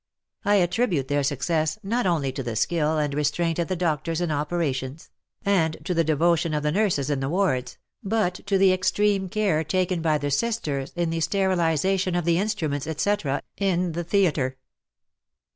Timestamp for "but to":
8.03-8.57